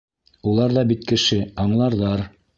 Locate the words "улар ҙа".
0.51-0.85